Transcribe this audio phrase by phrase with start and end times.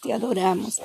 [0.00, 0.80] Te adoramos.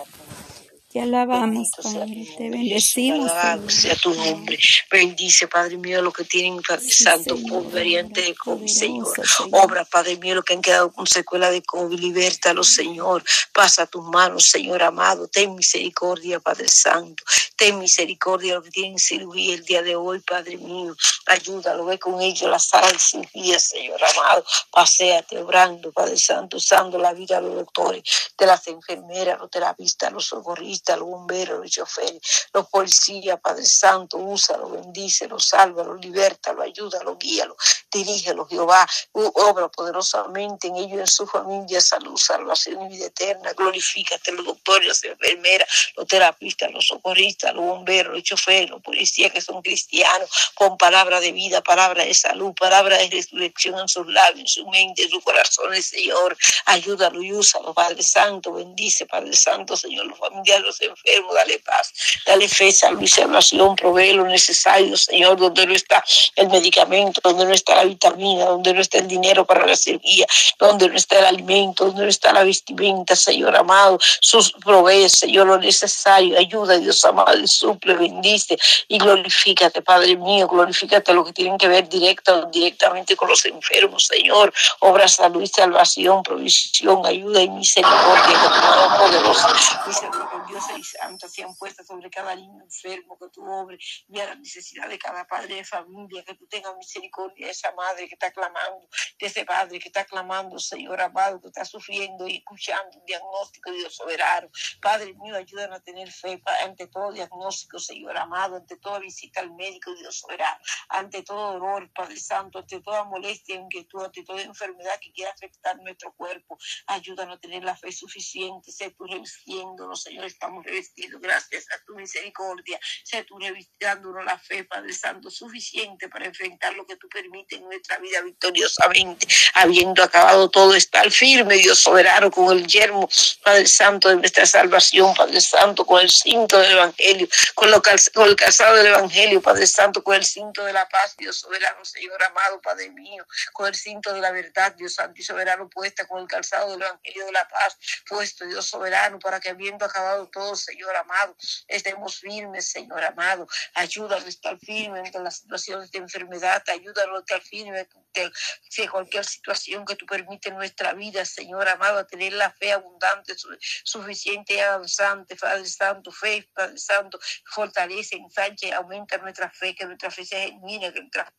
[0.91, 3.29] Te alabamos, Padre, te bendecimos.
[3.29, 4.57] Alabado sea tu nombre.
[4.89, 9.13] Bendice, Padre mío, lo que tienen, Padre Santo, con variante de COVID, Señor.
[9.52, 13.23] Obra, Padre mío, lo que han quedado con secuela de COVID, libértalo, Señor.
[13.54, 15.28] Pasa a tus manos, Señor amado.
[15.28, 17.24] Ten misericordia, Padre Santo.
[17.56, 20.96] Ten misericordia lo que tienen cirugía el día de hoy, Padre mío.
[21.28, 24.44] Ayúdalo, ve con ellos la sala de cirugía, Señor amado.
[24.71, 28.02] Paseate, obrando, Padre Santo, usando la vida de los doctores,
[28.36, 34.17] de las enfermeras, los terapistas, los socorristas los bomberos, los choferes, los policías, Padre Santo,
[34.17, 37.55] úsalo, bendícelo, sálvalo, libertalo, ayúdalo, guíalo,
[37.91, 44.31] dirígelo, Jehová, obra poderosamente en ellos, en su familia, salud, salvación y vida eterna, glorifícate
[44.31, 49.41] los doctores, las enfermeras, los terapistas, los socorristas, los bomberos, los choferes, los policías que
[49.41, 54.39] son cristianos, con palabra de vida, palabra de salud, palabra de resurrección en sus labios,
[54.39, 59.75] en su mente, en su corazón, Señor, ayúdalo y úsalo, Padre Santo, bendice, Padre Santo,
[59.75, 61.93] Señor, los familiares, los enfermos, dale paz,
[62.25, 66.03] dale fe, salud y salvación, provee lo necesario, Señor, donde no está
[66.36, 70.28] el medicamento, donde no está la vitamina, donde no está el dinero para la cirugía,
[70.58, 75.48] donde no está el alimento, donde no está la vestimenta, Señor amado, sus provee, Señor,
[75.48, 81.33] lo necesario, ayuda, Dios amado, y suple, bendice y glorifícate, Padre mío, glorifícate lo que
[81.33, 87.42] tienen que ver directa directamente con los enfermos, Señor, obra, salud y salvación, provisión, ayuda
[87.42, 89.48] y misericordia, que tu poderosa,
[89.88, 94.36] misericordia y santa sean puestas sobre cada niño enfermo, que tú obre y a la
[94.36, 98.32] necesidad de cada padre de familia, que tú tengas misericordia de esa madre que está
[98.32, 98.88] clamando,
[99.20, 103.72] de ese padre que está clamando, Señor amado, que está sufriendo y escuchando un diagnóstico,
[103.72, 104.50] Dios soberano.
[104.82, 109.52] Padre mío, ayúdanos a tener fe ante todo diagnóstico, Señor amado, ante toda visita al
[109.54, 115.00] médico, Dios soberano, ante todo dolor, Padre Santo, ante toda molestia, inquietud, ante toda enfermedad
[115.00, 116.58] que quiera afectar nuestro cuerpo.
[116.88, 121.94] Ayúdanos a tener la fe suficiente, sé tú revistiéndonos, Señor, estamos revestidos gracias a tu
[121.95, 122.80] misericordia.
[123.03, 127.65] Sé tú revistándonos la fe, Padre Santo, suficiente para enfrentar lo que tú permites en
[127.65, 129.27] nuestra vida victoriosamente.
[129.53, 133.07] Habiendo acabado todo, estar firme, Dios soberano, con el yermo,
[133.43, 138.27] Padre Santo, de nuestra salvación, Padre Santo, con el cinto del Evangelio, con, lo con
[138.27, 142.23] el calzado del Evangelio, Padre Santo, con el cinto de la paz, Dios soberano, Señor
[142.23, 143.23] amado, Padre mío,
[143.53, 146.81] con el cinto de la verdad, Dios Santo y soberano, puesta con el calzado del
[146.81, 147.77] Evangelio de la paz,
[148.07, 151.35] puesto, Dios soberano, para que habiendo acabado todo, Señor amado,
[151.67, 153.47] estemos firmes, Señor amado.
[153.73, 159.25] Ayúdanos a estar firmes en las situaciones de enfermedad, ayúdanos a estar firmes en cualquier
[159.25, 163.35] situación que tú permites en nuestra vida, Señor amado, a tener la fe abundante,
[163.83, 170.11] suficiente y avanzante, Padre Santo, fe, Padre Santo, fortalece, ensanche, aumenta nuestra fe, que nuestra
[170.11, 171.33] fe sea genuina, que nuestra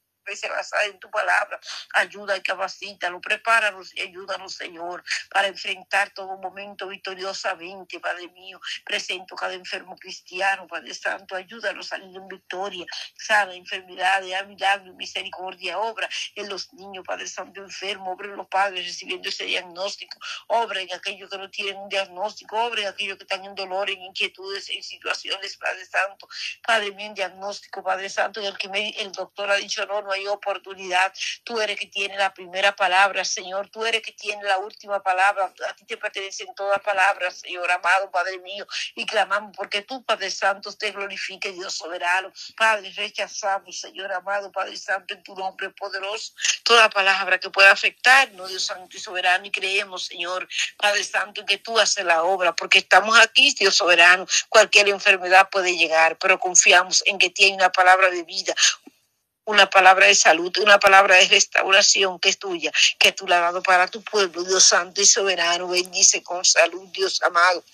[0.85, 1.59] en tu palabra.
[1.95, 8.61] Ayuda y capacítalo, prepáranos y ayúdanos, Señor, para enfrentar todo momento victoriosamente, Padre mío.
[8.85, 12.87] Presento cada enfermo cristiano, Padre Santo, ayúdanos a salir en victoria,
[13.17, 18.47] sana enfermedades, a milagro, misericordia, obra en los niños, Padre Santo, enfermo, obra en los
[18.47, 23.17] padres recibiendo ese diagnóstico, obra en aquellos que no tienen un diagnóstico, obra en aquellos
[23.17, 26.29] que están en dolor, en inquietudes, en situaciones, Padre Santo,
[26.67, 30.10] Padre mío, en diagnóstico, Padre Santo, en el que el doctor ha dicho no, no
[30.13, 31.13] hay oportunidad.
[31.45, 33.69] Tú eres que tiene la primera palabra, Señor.
[33.71, 35.53] Tú eres que tiene la última palabra.
[35.69, 38.67] A ti te pertenecen todas palabras, Señor amado, Padre mío.
[38.95, 42.33] Y clamamos porque tú, Padre Santo, te glorifique, Dios soberano.
[42.57, 46.33] Padre, rechazamos, Señor amado, Padre Santo, en tu nombre poderoso,
[46.65, 49.47] toda palabra que pueda afectarnos, Dios Santo y soberano.
[49.47, 54.27] Y creemos, Señor, Padre Santo, que tú haces la obra, porque estamos aquí, Dios soberano.
[54.49, 58.55] Cualquier enfermedad puede llegar, pero confiamos en que tiene una palabra de vida,
[59.45, 63.43] una palabra de salud, una palabra de restauración que es tuya, que tú la has
[63.43, 65.69] dado para tu pueblo, Dios santo y soberano.
[65.69, 67.65] Bendice con salud, Dios amado.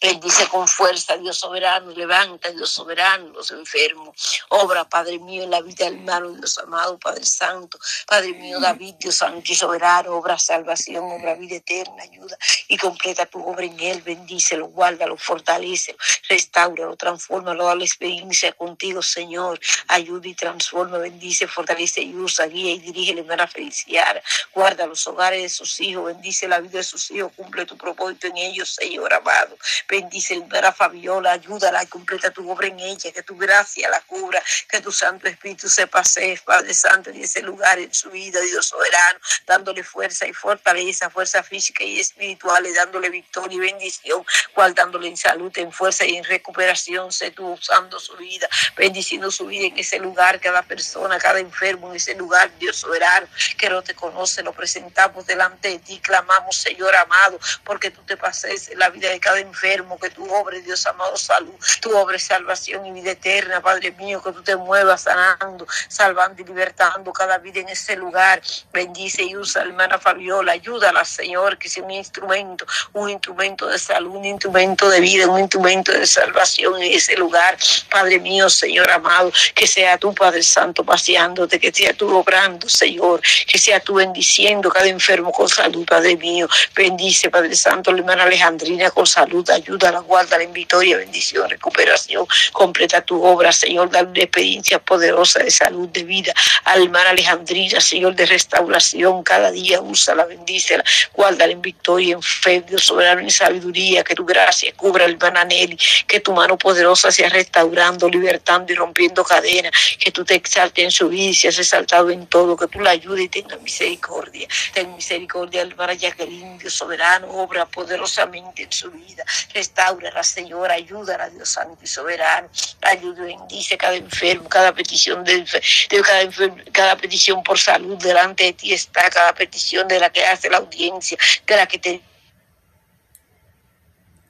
[0.00, 4.42] Bendice con fuerza, Dios soberano, levanta, Dios soberano, los enfermos.
[4.48, 7.78] Obra, Padre mío, en la vida del hermano, Dios amado, Padre Santo.
[8.06, 13.26] Padre mío, David, Dios santo y soberano, obra salvación, obra vida eterna, ayuda y completa
[13.26, 14.02] tu obra en él.
[14.02, 15.98] Bendícelo, guárdalo, fortalecelo,
[16.28, 19.60] restauralo, transfórmalo, dale experiencia contigo, Señor.
[19.88, 24.22] Ayuda y transforma, bendice, fortalece y usa, guía y dirige la hermana Feliciana.
[24.54, 28.28] Guarda los hogares de sus hijos, bendice la vida de sus hijos, cumple tu propósito
[28.28, 29.57] en ellos, Señor amado.
[29.88, 34.80] Bendice hermana Fabiola, ayúdala, completa tu obra en ella, que tu gracia la cubra, que
[34.80, 39.18] tu Santo Espíritu se pase, Padre Santo, en ese lugar en su vida, Dios soberano,
[39.46, 44.24] dándole fuerza y fortaleza, fuerza física y espiritual, dándole victoria y bendición,
[44.54, 49.46] guardándole en salud, en fuerza y en recuperación, sé tú usando su vida, bendiciendo su
[49.46, 53.26] vida en ese lugar, cada persona, cada enfermo en ese lugar, Dios soberano,
[53.56, 58.16] que no te conoce, lo presentamos delante de ti, clamamos, Señor amado, porque tú te
[58.16, 62.18] pases en la vida de cada enfermo, que tu obra, Dios amado, salud, tu obra
[62.18, 67.38] salvación y vida eterna, Padre mío, que tú te muevas sanando, salvando y libertando cada
[67.38, 68.40] vida en ese lugar.
[68.72, 74.16] Bendice y usa, hermana Fabiola, ayúdala, Señor, que sea un instrumento, un instrumento de salud,
[74.16, 77.56] un instrumento de vida, un instrumento de salvación en ese lugar.
[77.90, 83.20] Padre mío, Señor amado, que sea tu Padre Santo paseándote, que sea tú obrando, Señor,
[83.46, 86.48] que sea tú bendiciendo cada enfermo con salud, Padre mío.
[86.74, 92.26] Bendice, Padre Santo, la hermana Alejandrina con salud, ayúdala, guárdala en victoria, bendición, recuperación.
[92.52, 96.32] Completa tu obra, Señor, dale una experiencia poderosa de salud, de vida.
[96.64, 102.22] Al hermana Alejandrina, Señor, de restauración, cada día usa la bendícela, guárdala en victoria, en
[102.22, 106.56] fe, Dios soberano, en sabiduría, que tu gracia cubra al hermana Nelly, que tu mano
[106.58, 111.34] poderosa sea restaurando, libertando y rompiendo cadenas, que tú te exaltes en su vida y
[111.34, 114.48] seas exaltado en todo, que tú la ayudes y tenga misericordia.
[114.72, 119.17] Ten misericordia, hermana Jacqueline, Dios soberano, obra poderosamente en su vida.
[119.52, 122.48] Restaura, Señor, ayúdala, Dios santo y soberano.
[122.82, 128.44] Ayuda, bendice cada enfermo, cada petición de, de cada, enfermo, cada petición por salud delante
[128.44, 132.02] de ti está, cada petición de la que hace la audiencia, de la que te...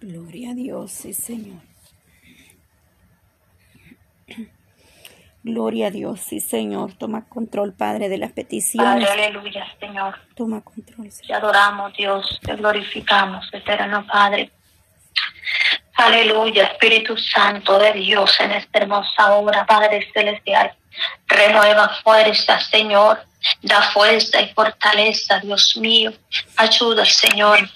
[0.01, 1.69] Gloria a Dios, sí, Señor.
[5.43, 6.95] Gloria a Dios, sí, Señor.
[6.95, 9.09] Toma control, Padre, de las peticiones.
[9.09, 10.15] Padre, aleluya, Señor.
[10.35, 11.27] Toma control, Señor.
[11.27, 12.41] Te adoramos, Dios.
[12.45, 14.51] Te glorificamos, eterno Padre.
[15.99, 20.73] Aleluya, Espíritu Santo de Dios, en esta hermosa obra, Padre Celestial.
[21.29, 23.29] Renueva fuerza, Señor.
[23.63, 26.13] Da fuerza y fortaleza, Dios mío.
[26.57, 27.71] Ayuda, Señor.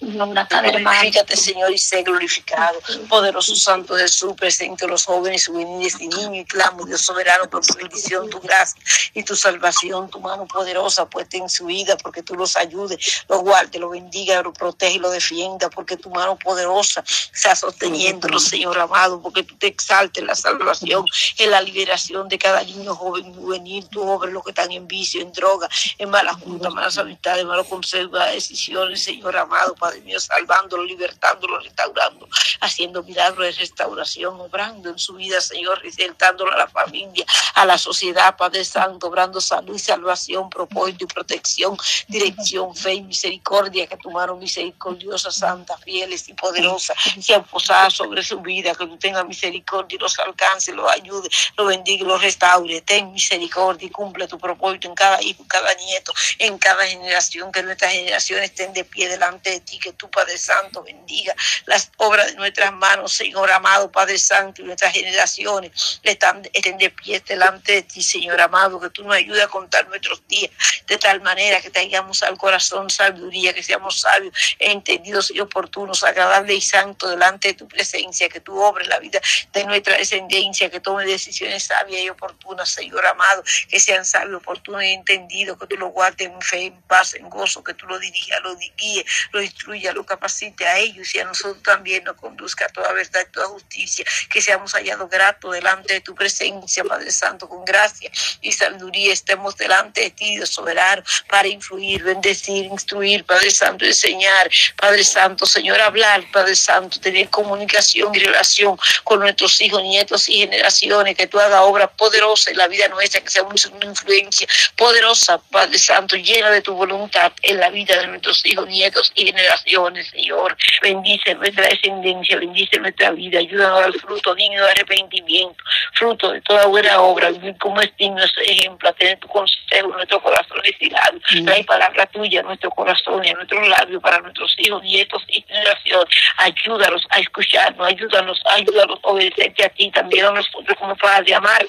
[0.00, 2.78] Glorifícate, Señor, y sé glorificado.
[3.08, 7.74] Poderoso Santo Jesús, presente los jóvenes, juveniles y niños, y clamo, Dios soberano, por tu
[7.74, 8.82] bendición, tu gracia
[9.14, 13.40] y tu salvación, tu mano poderosa puesta en su vida, porque tú los ayudes, los
[13.42, 18.78] guarde, los bendiga, los protege y los defienda, porque tu mano poderosa está sosteniéndolo, Señor
[18.78, 21.04] amado, porque tú te exaltes en la salvación,
[21.36, 24.86] en la liberación de cada niño, joven y juvenil, tu obra, lo que están en
[24.86, 25.68] vicio, en droga,
[25.98, 31.58] en malas juntas, malas amistades, malos consejos, malas decisiones, Señor amado, Padre mío, salvándolo, libertándolo,
[31.60, 32.28] restaurando,
[32.60, 37.24] haciendo milagros de restauración, obrando en su vida, Señor, resaltándolo a la familia,
[37.54, 41.76] a la sociedad, Padre Santo, obrando salud y salvación, propósito y protección,
[42.08, 48.22] dirección, fe y misericordia, que tu mano misericordiosa, santa, fieles y poderosa, sea posada sobre
[48.22, 52.49] su vida, que tú tengas misericordia y los alcance, los ayude, los bendiga, los restaure,
[52.84, 57.62] ten misericordia y cumple tu propósito en cada hijo, cada nieto, en cada generación, que
[57.62, 61.34] nuestras generaciones estén de pie delante de ti, que tu Padre Santo bendiga
[61.66, 66.90] las obras de nuestras manos, Señor amado, Padre Santo, y nuestras generaciones están, estén de
[66.90, 70.50] pie delante de ti, Señor amado, que tú nos ayudes a contar nuestros días
[70.86, 76.56] de tal manera que traigamos al corazón sabiduría, que seamos sabios, entendidos y oportunos, agradables
[76.56, 79.20] y santos delante de tu presencia, que tú obres la vida
[79.52, 84.82] de nuestra descendencia, que tome decisiones sabias y oportunas, Señor amado, que sean sabios, oportunos
[84.82, 87.98] y entendidos, que tú lo guardes en fe, en paz, en gozo, que tú lo
[87.98, 92.66] dirijas, lo guíe, lo instruya, lo capacite a ellos y a nosotros también nos conduzca
[92.66, 97.48] a toda verdad toda justicia, que seamos hallados gratos delante de tu presencia, Padre Santo,
[97.48, 98.10] con gracia
[98.40, 105.04] y sabiduría, estemos delante de ti, soberano, para influir, bendecir, instruir, Padre Santo, enseñar, Padre
[105.04, 111.16] Santo, Señor, hablar, Padre Santo, tener comunicación y relación con nuestros hijos, nietos y generaciones,
[111.16, 114.46] que tú hagas obra poderosa en la vida nuestra, que sea una influencia
[114.76, 119.26] poderosa, Padre Santo, llena de tu voluntad en la vida de nuestros hijos, nietos y
[119.26, 120.56] generaciones, Señor.
[120.82, 125.62] Bendice nuestra descendencia, bendice nuestra vida, ayúdanos al fruto digno de arrepentimiento,
[125.94, 129.86] fruto de toda buena obra, vivir como es digno ese ejemplo, a tener tu consejo
[129.86, 134.18] en nuestro corazón y Trae palabra tuya a nuestro corazón y a nuestros labios para
[134.20, 136.14] nuestros hijos, nietos y generaciones.
[136.36, 141.66] Ayúdanos a escucharnos, ayúdanos, ayúdanos a obedecerte a ti, también a nosotros como Padre, amar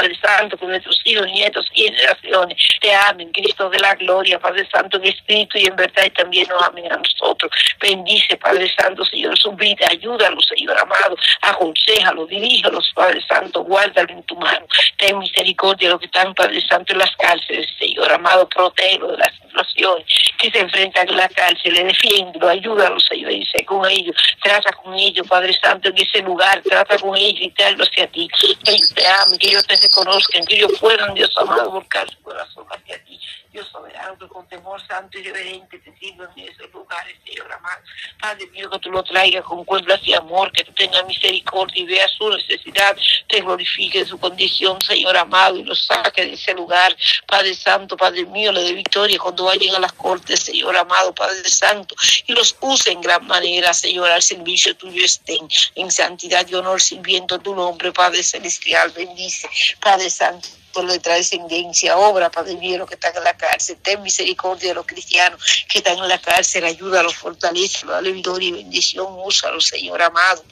[0.00, 4.66] Padre Santo, que nuestros hijos, nietos y generaciones te amen, Cristo de la gloria, Padre
[4.72, 7.52] Santo, en espíritu y en verdad y también nos amen a nosotros.
[7.78, 14.22] Bendice, Padre Santo, Señor, su vida, ayúdalo, Señor amado, aconsejalo, diríjalos, Padre Santo, guárdalo en
[14.22, 14.66] tu mano.
[14.96, 19.18] Ten misericordia de los que están, Padre Santo, en las cárceles, Señor amado, protégelo de
[19.18, 20.06] las situaciones
[20.40, 24.94] que se enfrentan en la cárcel, defiéndelo, ayúdalo, Señor, y sé con ellos, trata con
[24.94, 28.94] ellos, Padre Santo, en ese lugar, trata con ellos y tráelo hacia ti, que ellos
[28.94, 33.02] te amen, que ellos te reconozcan, que ellos puedan, Dios amado, volcar su corazón hacia
[33.04, 33.18] ti.
[33.50, 37.82] Dios soberano, que con temor santo y reverente te sirvan en esos lugares, Señor amado.
[38.20, 41.86] Padre mío, que tú lo traigas con cuerdas y amor, que tú tengas misericordia y
[41.86, 42.96] veas su necesidad,
[43.28, 46.96] te glorifique su condición, Señor amado, y lo saque de ese lugar.
[47.26, 51.48] Padre Santo, Padre mío, le dé victoria cuando vayan a las cortes, Señor amado, Padre
[51.48, 56.54] Santo, y los use en gran manera, Señor, al servicio tuyo estén, en santidad y
[56.54, 59.48] honor, sirviendo tu nombre, Padre Celestial, bendice,
[59.80, 64.02] Padre Santo por nuestra descendencia, obra, Padre mío, los que están en la cárcel, ten
[64.02, 69.06] misericordia de los cristianos que están en la cárcel, ayúdalos, fortalecelo, dale victoria y bendición,
[69.24, 70.42] úsalo, Señor amado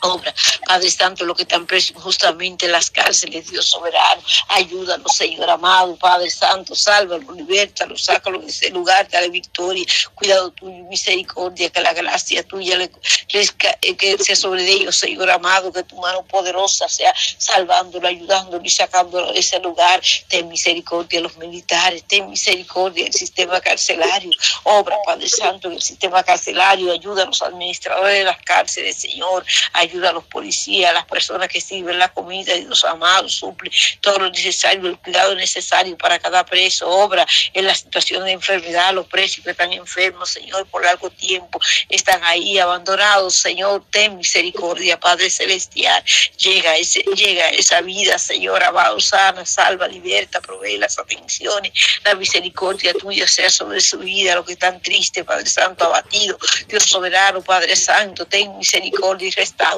[0.00, 0.34] obra.
[0.66, 5.96] Padre Santo, lo que están presos justamente en las cárceles, Dios soberano, ayúdanos, Señor amado,
[5.96, 9.84] Padre Santo, sálvalo, libertalo, sácalo de ese lugar, dale victoria,
[10.14, 12.90] cuidado tuyo, misericordia, que la gracia tuya les,
[13.32, 18.70] eh, que sea sobre ellos, Señor amado, que tu mano poderosa sea salvándolo, ayudándolo y
[18.70, 20.00] sacándolo de ese lugar.
[20.28, 24.30] Ten misericordia de los militares, ten misericordia del sistema carcelario,
[24.64, 29.44] obra, Padre Santo, en el sistema carcelario, ayuda a los administradores de las cárceles, Señor,
[29.86, 33.70] ayuda a los policías, a las personas que sirven la comida y los amados, suple
[34.00, 38.94] todo lo necesario, el cuidado necesario para cada preso, obra en la situación de enfermedad,
[38.94, 44.98] los presos que están enfermos, Señor, por largo tiempo, están ahí abandonados, Señor, ten misericordia,
[44.98, 46.02] Padre Celestial,
[46.38, 51.72] llega, ese, llega esa vida, Señor, amado, sana, salva, liberta, provee las atenciones,
[52.04, 56.38] la misericordia tuya sea sobre su vida, lo que están triste, Padre Santo, abatido,
[56.68, 59.75] Dios soberano, Padre Santo, ten misericordia y restaura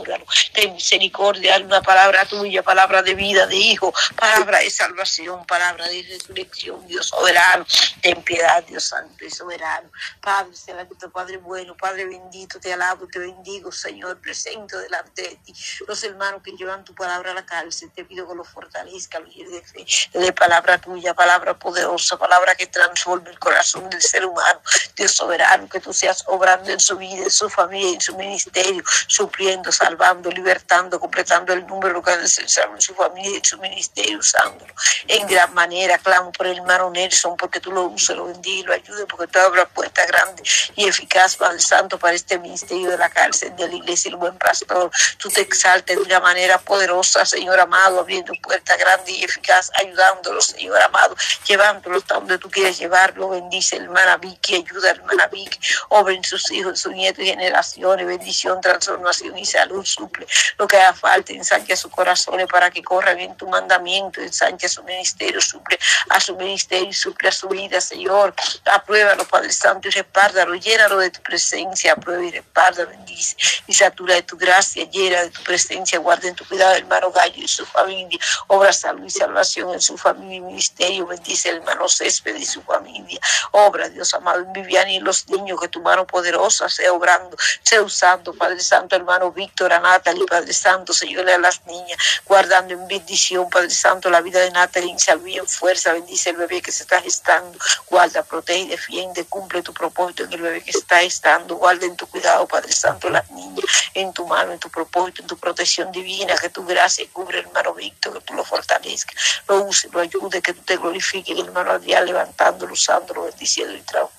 [0.53, 6.03] Ten misericordia, una palabra tuya, palabra de vida, de hijo, palabra de salvación, palabra de
[6.03, 7.67] resurrección, Dios soberano.
[8.03, 9.91] Ten piedad, Dios santo y soberano.
[10.21, 15.55] Padre celestial, Padre bueno, Padre bendito, te alabo, te bendigo, Señor, presente delante de ti.
[15.87, 19.35] Los hermanos que llevan tu palabra a la cárcel, te pido que los fortalezca, los
[19.35, 19.87] de fe,
[20.19, 24.61] de palabra tuya, palabra poderosa, palabra que transforme el corazón del ser humano.
[24.97, 28.83] Dios soberano, que tú seas obrando en su vida, en su familia, en su ministerio,
[29.07, 34.73] supliendo, salvando, libertando, completando el número que necesitamos en su familia y su ministerio, usándolo
[35.07, 35.99] en gran manera.
[35.99, 39.27] Clamo por el hermano Nelson, porque tú lo uses, lo bendiga y lo ayude, porque
[39.29, 40.43] tú abras puerta grande
[40.77, 44.37] y eficaz, Padre Santo, para este ministerio de la cárcel, de la iglesia, el buen
[44.37, 44.91] pastor.
[45.17, 50.41] Tú te exaltes de una manera poderosa, Señor amado, abriendo puerta grande y eficaz, ayudándolo,
[50.43, 51.17] Señor amado,
[51.47, 53.31] llevándolo hasta donde tú quieres llevarlo.
[53.31, 58.61] Bendice, hermana Vicky, ayuda, hermana Vicky, obra en sus hijos, sus nietos y generaciones, bendición,
[58.61, 60.27] transformación y salud suple
[60.59, 64.83] lo que haga falta, ensancha su corazón para que corra bien tu mandamiento, ensancha su
[64.85, 65.79] ministerio, suple
[66.11, 68.35] a su ministerio y suple a su vida, Señor.
[68.73, 74.15] Apruébalo, Padre Santo, y repárdalo, llénalo de tu presencia, aprueba y repárda, bendice y satura
[74.15, 77.67] de tu gracia, llena de tu presencia, guarda en tu cuidado hermano Gallo y su
[77.67, 82.45] familia, obra salud y salvación en su familia y ministerio, bendice el hermano Césped y
[82.45, 83.21] su familia,
[83.53, 87.83] obra, Dios amado, en Viviana y los niños, que tu mano poderosa sea obrando, sea
[87.83, 92.87] usando, Padre Santo, hermano Víctor, a Natalie, Padre Santo, Señor, a las niñas, guardando en
[92.89, 96.63] bendición, Padre Santo, la vida de Natalie, en salud y en fuerza, bendice el bebé
[96.63, 97.59] que se está gestando,
[97.89, 102.07] guarda, protege, defiende, cumple tu propósito en el bebé que está gestando, guarda en tu
[102.07, 106.37] cuidado, Padre Santo, las niñas, en tu mano, en tu propósito, en tu protección divina,
[106.37, 109.15] que tu gracia cubre, hermano Víctor, que tú lo fortalezcas,
[109.49, 114.18] lo use, lo ayude, que tú te glorifiques, hermano Adrián, levantándolo, usándolo, bendiciendo y transformando,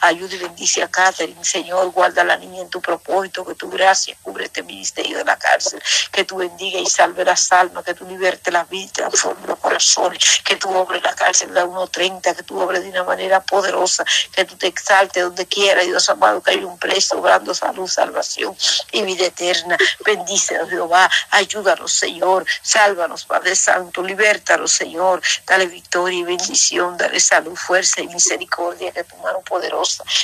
[0.00, 3.70] ayude y bendice a Catherine, Señor, guarda a la niña en tu propósito, que tu
[3.70, 7.94] gracia cubre este ministerio de la cárcel, que tú bendiga y salve las almas, que
[7.94, 12.42] tú liberte las vidas, transforme los corazones, que tú obres la cárcel de 1.30, que
[12.42, 16.52] tú obres de una manera poderosa, que tú te exaltes donde quiera, Dios amado, que
[16.52, 18.56] hay un preso obrando salud, salvación
[18.92, 19.76] y vida eterna.
[20.04, 27.56] Bendice, Jehová, ayúdanos, Señor, sálvanos, Padre Santo, libértanos, Señor, dale victoria y bendición, dale salud,
[27.56, 29.63] fuerza y misericordia, que tu mano poderosa,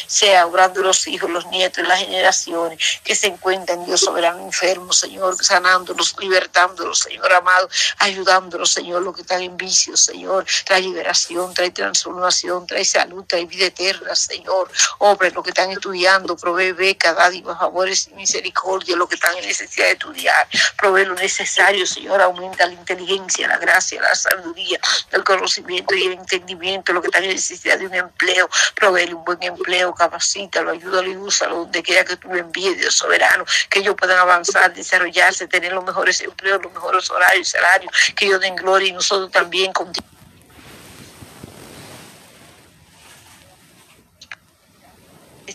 [0.06, 5.37] sea obrando los hijos, los nietos, las generaciones que se encuentran, Dios soberano, enfermos, Señor,
[5.42, 7.68] sanándolos, libertándolos, Señor amado,
[7.99, 13.47] ayudándolos, Señor, los que están en vicio, Señor, trae liberación, trae transformación, trae salud, trae
[13.47, 19.09] vida eterna, Señor, obra los que están estudiando, provee beca, dádivas, favores y misericordia, los
[19.09, 24.00] que están en necesidad de estudiar, provee lo necesario, Señor, aumenta la inteligencia, la gracia,
[24.00, 24.80] la sabiduría,
[25.12, 29.25] el conocimiento y el entendimiento, lo que están en necesidad de un empleo, provee un
[29.37, 33.80] buen empleo, capacítalo, ayúdalo y úsalo donde quiera que tú lo envíes, Dios soberano, que
[33.80, 38.56] ellos puedan avanzar, desarrollarse, tener los mejores empleos, los mejores horarios, salarios, que ellos den
[38.56, 40.06] gloria y nosotros también contigo.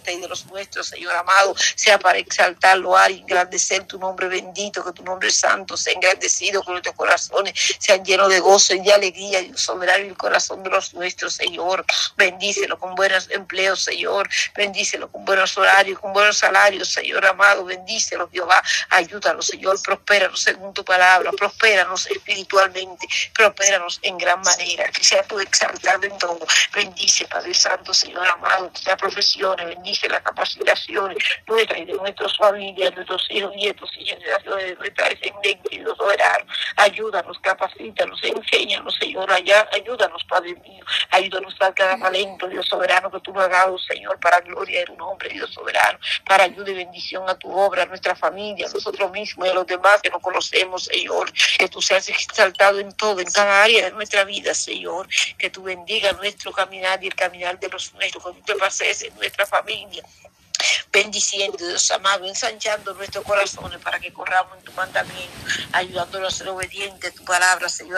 [0.05, 4.83] Y de los nuestros, Señor amado, sea para exaltar, loar y engrandecer tu nombre bendito,
[4.83, 8.93] que tu nombre santo sea engrandecido, que nuestros corazones sean llenos de gozo y de
[8.93, 11.85] alegría, Dios soberano, el corazón de los nuestros, Señor.
[12.17, 14.29] Bendícelo con buenos empleos, Señor.
[14.55, 17.65] Bendícelo con buenos horarios, con buenos salarios, Señor amado.
[17.65, 18.61] Bendícelo, Jehová.
[18.89, 19.81] Ayúdanos, Señor.
[19.81, 21.31] Prospéranos según tu palabra.
[21.31, 23.07] Prospéranos espiritualmente.
[23.33, 24.89] Prospéranos en gran manera.
[24.91, 26.45] Que sea tu exaltado en todo.
[26.73, 28.71] Bendice, Padre Santo, Señor amado.
[28.71, 29.67] Que sea profesiones.
[29.67, 35.09] Bendice las capacitaciones nuestras y de nuestras familias, nuestros hijos, nietos y generaciones de nuestra
[35.09, 36.57] descendencia y los soberanos.
[36.77, 39.31] Ayúdanos, capacítanos, enséñanos, Señor.
[39.31, 40.83] Allá, ayúdanos, Padre mío.
[41.11, 44.95] Ayúdanos a cada talento, Dios soberano, que tú lo hagas, Señor, para gloria de tu
[44.95, 49.11] nombre, Dios soberano, para ayuda y bendición a tu obra, a nuestra familia, a nosotros
[49.11, 51.31] mismos y a los demás que no conocemos, Señor.
[51.57, 55.07] Que tú seas exaltado en todo, en cada área de nuestra vida, Señor.
[55.37, 59.03] Que tú bendiga nuestro caminar y el caminar de los nuestros, que tú te pases
[59.03, 59.74] en nuestra familia
[60.91, 65.35] bendiciendo, Dios amado, ensanchando nuestros corazones para que corramos en tu mandamiento,
[65.73, 67.93] ayudándonos a ser obedientes a tu palabra, Señor